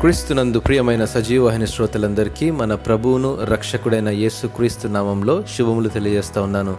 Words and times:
క్రీస్తునందు 0.00 0.58
ప్రియమైన 0.58 1.04
సజీవవాహిని 1.04 1.66
శ్రోతలందరికీ 1.66 2.50
మన 2.50 2.74
ప్రభువును 2.74 3.44
రక్షకుడైన 3.44 4.08
యేసు 4.08 4.46
క్రీస్తు 4.46 4.88
నామంలో 4.88 5.44
శుభములు 5.58 5.88
తెలియజేస్తా 5.88 6.42
ఉన్నాను. 6.42 6.76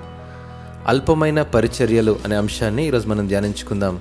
అల్పమైన 0.88 1.42
పరిచర్యలు 1.42 2.20
అనే 2.26 2.36
అంశాన్ని 2.36 2.88
ఈరోజు 2.88 3.08
మనం 3.08 3.28
ధ్యానించుకుందాం. 3.28 4.00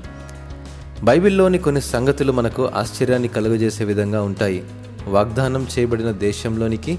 బైబిల్లోని 1.02 1.58
కొన్ని 1.58 1.80
సంగతులు 1.80 2.32
మనకు 2.32 2.70
ఆశ్చర్యాన్ని 2.76 3.28
కలుగజేసే 3.28 3.84
విధంగా 3.84 4.22
ఉంటాయి. 4.22 4.64
వాగ్దానం 5.06 5.66
చేయబడిన 5.78 6.10
దేశంలోనికి 6.10 6.98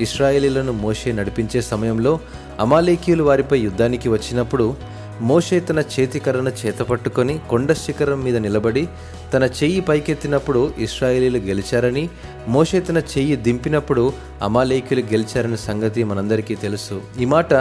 ఇస్రాయేలీలను 0.00 0.72
మోషే 0.72 1.12
నడిపించే 1.12 1.60
సమయంలో 1.60 2.20
అమాలేకీయులు 2.60 3.24
వారిపై 3.24 3.58
యుద్ధానికి 3.58 4.08
వచ్చినప్పుడు 4.08 4.76
మోషే 5.20 5.60
తన 5.60 5.80
చేతికర్రను 5.80 6.52
చేతపట్టుకొని 6.66 7.38
కొండ 7.50 7.72
శిఖరం 7.72 8.24
మీద 8.24 8.36
నిలబడి 8.36 8.88
తన 9.34 9.44
చెయ్యి 9.44 9.80
పైకెత్తినప్పుడు 9.80 10.72
ఇస్రాయేలీలు 10.78 11.38
గెలిచారని 11.38 12.08
మోషే 12.48 12.80
తన 12.80 12.98
చెయ్యి 12.98 13.36
దింపినప్పుడు 13.36 14.12
అమాలేకులు 14.42 15.00
గెలిచారని 15.00 15.56
సంగతి 15.56 16.04
మనందరికీ 16.04 16.54
తెలుసు. 16.54 17.00
ఈ 17.20 17.24
మాట 17.24 17.54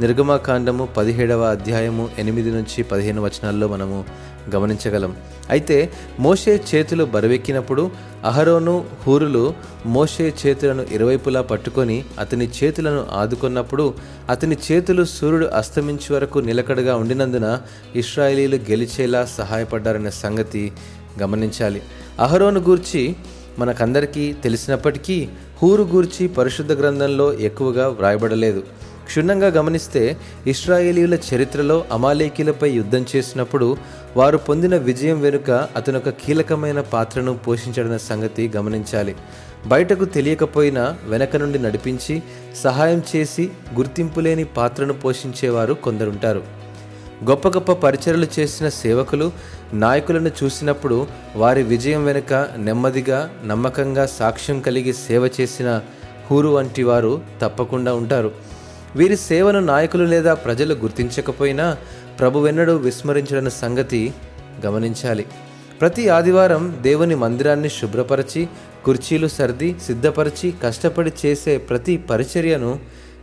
నిర్గమాకాండము 0.00 0.88
పదిహేడవ 0.96 1.42
అధ్యాయము 1.42 2.08
ఎనిమిది 2.18 2.50
నుంచి 2.50 2.82
పదిహేను 2.82 3.22
వచనాల్లో 3.22 3.68
మనము 3.68 4.04
గమనించగలం. 4.54 5.16
అయితే 5.50 5.76
మోషే 6.20 6.52
చేతులు 6.70 7.04
బరువెక్కినప్పుడు 7.04 7.90
అహరోను 8.24 8.84
హూరులు 9.04 9.54
మోషే 9.86 10.34
చేతులను 10.40 10.82
ఇరువైపులా 10.92 11.42
పట్టుకొని 11.42 12.04
అతని 12.18 12.48
చేతులను 12.58 13.06
ఆదుకున్నప్పుడు 13.12 13.94
అతని 14.30 14.56
చేతులు 14.66 15.04
సూర్యుడు 15.04 15.46
అస్తమించే 15.46 16.14
వరకు 16.14 16.38
నిలకడగా 16.38 16.96
ఉండినందున 16.96 17.60
ఇస్రాయేలీలు 17.96 18.56
గెలిచేలా 18.70 19.24
సహాయపడ్డారనే 19.38 20.10
సంగతి 20.10 20.72
గమనించాలి. 21.22 21.82
అహరోను 22.20 22.60
గూర్చి 22.60 23.02
మనకందరికీ 23.58 24.32
తెలిసినప్పటికీ 24.32 25.28
హూరు 25.62 25.82
గూర్చి 25.82 26.28
పరిశుద్ధ 26.28 26.72
గ్రంథంలో 26.72 27.34
ఎక్కువగా 27.34 27.88
వ్రాయబడలేదు. 27.88 28.62
క్షుణ్ణంగా 29.06 29.46
గమనిస్తే 29.46 30.16
ఇస్రాయేలీల 30.46 31.14
చరిత్రలో 31.14 31.84
అమాలేకీలపై 31.92 32.70
యుద్ధం 32.70 33.06
చేసినప్పుడు 33.16 33.76
వారు 34.16 34.38
పొందిన 34.38 34.76
విజయం 34.76 35.20
వెనుక 35.20 35.50
అతను 35.50 35.98
ఒక 35.98 36.08
కీలకమైన 36.08 36.80
పాత్రను 36.80 37.38
పోషించడన్న 37.38 37.96
సంగతి 37.96 38.50
గమనించాలి. 38.56 39.16
బయటకు 39.66 40.04
తెలియకపోయినా 40.04 40.96
వెనక 41.08 41.36
నుండి 41.36 41.58
నడిపించి 41.58 42.22
సహాయం 42.62 43.02
చేసి 43.16 43.50
గుర్తింపు 43.74 44.20
లేని 44.20 44.44
పాత్రను 44.44 44.92
పోషించేవారు 44.92 45.74
కొందరుంటారు. 45.74 46.59
గొప్ప 47.28 47.48
గొప్ప 47.48 47.72
పరిచయలు 47.72 48.26
చేసిన 48.38 48.68
సేవకులు 48.68 49.32
నాయకులను 49.72 50.30
చూసినప్పుడు 50.44 51.06
వారి 51.36 51.62
విజయం 51.62 52.04
వెనుక 52.04 52.48
నెమ్మదిగా 52.56 53.30
నమ్మకంగా 53.46 54.06
సాక్ష్యం 54.06 54.60
కలిగి 54.60 54.92
సేవ 54.92 55.30
చేసిన 55.40 55.80
హూరు 56.30 56.48
వంటి 56.48 56.82
వారు 56.82 57.20
తప్పకుండా 57.42 57.94
ఉంటారు. 57.94 58.30
వీరి 58.96 59.16
సేవను 59.16 59.60
నాయకులు 59.60 60.04
లేదా 60.04 60.34
ప్రజలు 60.34 60.74
గుర్తించకపోయినా 60.74 61.76
ప్రభువెన్నడూ 62.18 62.76
విస్మరించడం 62.76 63.50
సంగతి 63.50 64.14
గమనించాలి. 64.66 65.26
ప్రతి 65.80 66.08
ఆదివారం 66.08 66.78
దేవుని 66.82 67.14
మందిరాన్ని 67.14 67.68
శుభ్రపరచి 67.68 68.48
కుర్చీలు 68.84 69.26
సర్ది 69.26 69.76
సిద్ధపరిచి 69.86 70.54
కష్టపడి 70.62 71.12
చేసే 71.26 71.58
ప్రతి 71.58 71.96
పరిచర్యను 71.96 72.78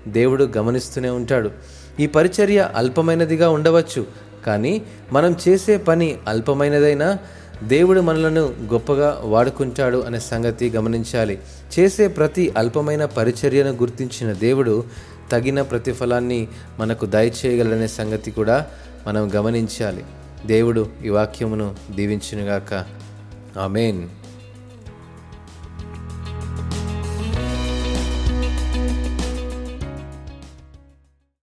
దేవుడు 0.07 0.49
గమనిస్తూనే 0.57 1.09
ఉంటాడు. 1.09 1.51
ఈ 1.99 2.07
పరిచర్య 2.07 2.71
అల్పమైనదిగా 2.75 3.49
ఉండవచ్చు 3.49 4.05
కానీ 4.45 4.81
మనం 5.11 5.35
చేసే 5.47 5.77
పని 5.77 6.17
అల్పమైనదైనా 6.27 7.17
దేవుడు 7.63 8.01
మనలను 8.01 8.41
గొప్పగా 8.41 9.21
వాడుకుంటాడు 9.23 9.97
అనే 9.97 10.19
సంగతి 10.19 10.69
గమనించాలి. 10.69 11.39
చేసే 11.79 12.07
ప్రతి 12.07 12.53
అల్పమైన 12.57 13.05
పరిచర్యను 13.05 13.69
గుర్తించిన 13.69 14.33
దేవుడు 14.33 14.83
తగిన 15.31 15.61
ప్రతిఫలాన్ని 15.61 16.47
మనకు 16.79 17.05
దయచేయగలడనే 17.05 17.87
సంగతి 17.87 18.31
కూడా 18.31 18.67
మనం 19.07 19.31
గమనించాలి. 19.35 20.03
దేవుడు 20.45 20.89
ఈ 21.05 21.09
వాక్యమును 21.09 21.75
దీవించునుగాక. 21.91 22.85
ఆమెన్. 23.59 24.07